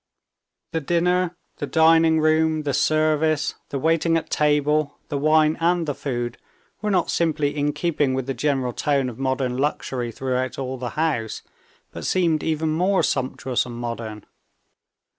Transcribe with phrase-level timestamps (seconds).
[0.71, 5.93] The dinner, the dining room, the service, the waiting at table, the wine, and the
[5.93, 6.39] food,
[6.81, 10.89] were not simply in keeping with the general tone of modern luxury throughout all the
[10.97, 11.43] house,
[11.91, 14.25] but seemed even more sumptuous and modern.